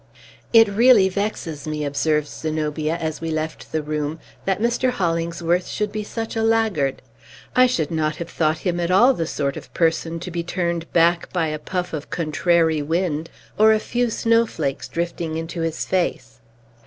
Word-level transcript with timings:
"It 0.51 0.67
really 0.67 1.09
vexes 1.09 1.67
me," 1.67 1.85
observed 1.85 2.25
Zenobia, 2.27 2.95
as 2.97 3.21
we 3.21 3.29
left 3.29 3.71
the 3.71 3.83
room, 3.83 4.19
"that 4.45 4.59
Mr. 4.59 4.89
Hollingsworth 4.89 5.67
should 5.67 5.91
be 5.91 6.03
such 6.03 6.35
a 6.35 6.41
laggard. 6.41 7.03
I 7.55 7.67
should 7.67 7.91
not 7.91 8.15
have 8.15 8.31
thought 8.31 8.57
him 8.65 8.79
at 8.79 8.89
all 8.89 9.13
the 9.13 9.27
sort 9.27 9.57
of 9.57 9.71
person 9.75 10.19
to 10.21 10.31
be 10.31 10.41
turned 10.41 10.91
back 10.91 11.31
by 11.31 11.49
a 11.49 11.59
puff 11.59 11.93
of 11.93 12.09
contrary 12.09 12.81
wind, 12.81 13.29
or 13.59 13.73
a 13.73 13.77
few 13.79 14.09
snowflakes 14.09 14.87
drifting 14.87 15.37
into 15.37 15.61
his 15.61 15.85
face." 15.85 16.39